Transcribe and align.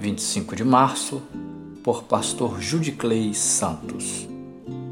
25 0.00 0.56
de 0.56 0.64
março, 0.64 1.20
por 1.84 2.04
pastor 2.04 2.58
Judiclei 2.58 3.34
Santos. 3.34 4.26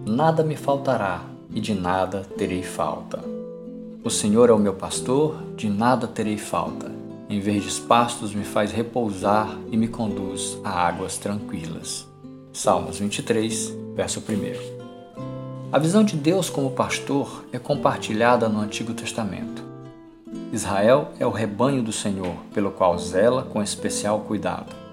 Nada 0.05 0.45
me 0.45 0.55
faltará 0.55 1.23
e 1.51 1.61
de 1.61 1.73
nada 1.73 2.27
terei 2.37 2.63
falta. 2.63 3.25
O 4.05 4.11
Senhor 4.11 4.51
é 4.51 4.53
o 4.53 4.59
meu 4.59 4.75
pastor, 4.75 5.43
de 5.57 5.71
nada 5.71 6.07
terei 6.07 6.37
falta. 6.37 6.93
Em 7.27 7.41
verdes 7.41 7.79
pastos 7.79 8.35
me 8.35 8.45
faz 8.45 8.71
repousar 8.71 9.57
e 9.73 9.79
me 9.79 9.89
conduz 9.89 10.59
a 10.63 10.87
águas 10.87 11.17
tranquilas. 11.17 12.07
Salmos 12.53 12.99
23, 12.99 13.75
verso 13.97 14.21
1. 14.21 15.73
A 15.73 15.79
visão 15.79 16.05
de 16.05 16.17
Deus 16.19 16.51
como 16.51 16.73
pastor 16.73 17.47
é 17.51 17.59
compartilhada 17.59 18.47
no 18.47 18.61
Antigo 18.61 18.93
Testamento. 18.93 19.65
Israel 20.53 21.13
é 21.19 21.27
o 21.27 21.31
rebanho 21.31 21.83
do 21.83 21.93
Senhor, 21.93 22.35
pelo 22.53 22.71
qual 22.71 22.99
zela 22.99 23.45
com 23.45 23.63
especial 23.63 24.21
cuidado. 24.21 24.88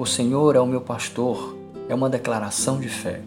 O 0.00 0.06
Senhor 0.06 0.56
é 0.56 0.58
o 0.58 0.66
meu 0.66 0.80
pastor 0.80 1.54
é 1.86 1.94
uma 1.94 2.08
declaração 2.08 2.80
de 2.80 2.88
fé. 2.88 3.20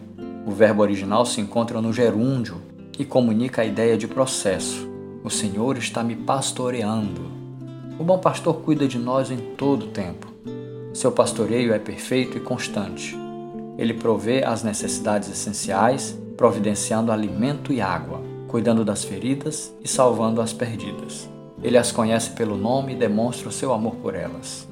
O 0.44 0.50
verbo 0.50 0.82
original 0.82 1.24
se 1.24 1.40
encontra 1.40 1.80
no 1.80 1.92
gerúndio 1.92 2.60
e 2.98 3.04
comunica 3.04 3.62
a 3.62 3.64
ideia 3.64 3.96
de 3.96 4.08
processo. 4.08 4.84
O 5.22 5.30
Senhor 5.30 5.78
está 5.78 6.02
me 6.02 6.16
pastoreando. 6.16 7.30
O 7.96 8.02
bom 8.02 8.18
pastor 8.18 8.56
cuida 8.56 8.88
de 8.88 8.98
nós 8.98 9.30
em 9.30 9.36
todo 9.36 9.84
o 9.84 9.90
tempo. 9.90 10.26
Seu 10.92 11.12
pastoreio 11.12 11.72
é 11.72 11.78
perfeito 11.78 12.38
e 12.38 12.40
constante. 12.40 13.16
Ele 13.78 13.94
provê 13.94 14.42
as 14.42 14.64
necessidades 14.64 15.30
essenciais, 15.30 16.18
providenciando 16.36 17.12
alimento 17.12 17.72
e 17.72 17.80
água, 17.80 18.20
cuidando 18.48 18.84
das 18.84 19.04
feridas 19.04 19.72
e 19.80 19.86
salvando 19.86 20.40
as 20.40 20.52
perdidas. 20.52 21.30
Ele 21.62 21.78
as 21.78 21.92
conhece 21.92 22.30
pelo 22.30 22.56
nome 22.56 22.94
e 22.94 22.98
demonstra 22.98 23.48
o 23.48 23.52
seu 23.52 23.72
amor 23.72 23.94
por 23.94 24.16
elas. 24.16 24.66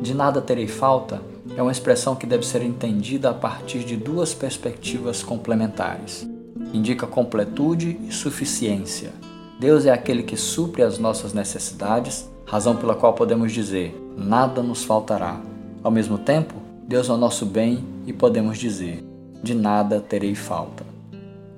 De 0.00 0.14
nada 0.14 0.40
terei 0.40 0.66
falta 0.66 1.33
é 1.56 1.62
uma 1.62 1.72
expressão 1.72 2.16
que 2.16 2.26
deve 2.26 2.46
ser 2.46 2.62
entendida 2.62 3.30
a 3.30 3.34
partir 3.34 3.80
de 3.80 3.96
duas 3.96 4.32
perspectivas 4.32 5.22
complementares. 5.22 6.28
Indica 6.72 7.06
completude 7.06 7.98
e 8.08 8.12
suficiência. 8.12 9.12
Deus 9.60 9.86
é 9.86 9.92
aquele 9.92 10.22
que 10.22 10.36
supre 10.36 10.82
as 10.82 10.98
nossas 10.98 11.32
necessidades, 11.32 12.28
razão 12.46 12.76
pela 12.76 12.94
qual 12.94 13.12
podemos 13.12 13.52
dizer: 13.52 13.94
nada 14.16 14.62
nos 14.62 14.82
faltará. 14.82 15.40
Ao 15.82 15.90
mesmo 15.90 16.18
tempo, 16.18 16.54
Deus 16.88 17.08
é 17.08 17.12
o 17.12 17.16
nosso 17.16 17.46
bem 17.46 17.84
e 18.06 18.12
podemos 18.12 18.58
dizer: 18.58 19.04
de 19.42 19.54
nada 19.54 20.00
terei 20.00 20.34
falta. 20.34 20.84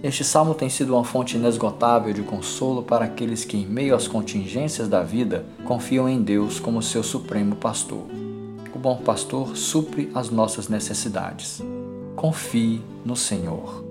Este 0.02 0.22
salmo 0.22 0.54
tem 0.54 0.68
sido 0.68 0.94
uma 0.94 1.04
fonte 1.04 1.36
inesgotável 1.36 2.12
de 2.12 2.22
consolo 2.22 2.82
para 2.82 3.06
aqueles 3.06 3.44
que, 3.44 3.56
em 3.56 3.66
meio 3.66 3.94
às 3.94 4.06
contingências 4.06 4.88
da 4.88 5.02
vida, 5.02 5.46
confiam 5.64 6.08
em 6.08 6.20
Deus 6.20 6.60
como 6.60 6.82
seu 6.82 7.02
supremo 7.02 7.56
pastor 7.56 8.25
o 8.76 8.78
bom 8.78 8.98
pastor 8.98 9.56
supre 9.56 10.10
as 10.14 10.28
nossas 10.28 10.68
necessidades. 10.68 11.62
Confie 12.14 12.82
no 13.06 13.16
Senhor. 13.16 13.82